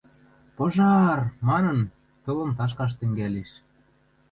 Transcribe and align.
Пожар!»– 0.55 1.19
манын, 1.47 1.79
тылым 2.23 2.51
ташкаш 2.57 2.91
тӹнгӓлеш. 2.99 3.51